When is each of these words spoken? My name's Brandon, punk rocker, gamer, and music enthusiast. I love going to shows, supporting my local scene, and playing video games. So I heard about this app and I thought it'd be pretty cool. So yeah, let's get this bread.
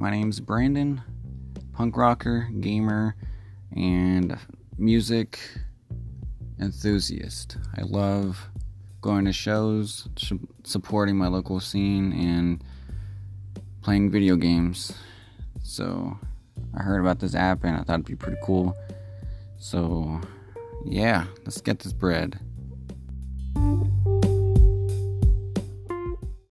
My 0.00 0.10
name's 0.10 0.40
Brandon, 0.40 1.02
punk 1.74 1.94
rocker, 1.94 2.48
gamer, 2.58 3.16
and 3.76 4.38
music 4.78 5.38
enthusiast. 6.58 7.58
I 7.76 7.82
love 7.82 8.48
going 9.02 9.26
to 9.26 9.32
shows, 9.34 10.08
supporting 10.64 11.16
my 11.16 11.28
local 11.28 11.60
scene, 11.60 12.14
and 12.14 12.64
playing 13.82 14.10
video 14.10 14.36
games. 14.36 14.90
So 15.62 16.18
I 16.74 16.82
heard 16.82 17.00
about 17.00 17.18
this 17.18 17.34
app 17.34 17.64
and 17.64 17.76
I 17.76 17.82
thought 17.82 17.96
it'd 17.96 18.06
be 18.06 18.16
pretty 18.16 18.40
cool. 18.42 18.74
So 19.58 20.18
yeah, 20.82 21.26
let's 21.44 21.60
get 21.60 21.80
this 21.80 21.92
bread. 21.92 22.40